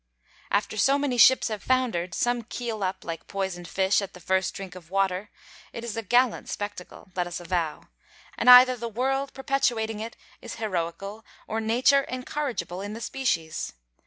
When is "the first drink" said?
4.15-4.73